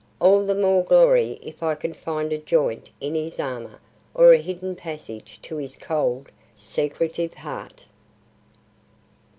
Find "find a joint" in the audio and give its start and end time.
1.93-2.89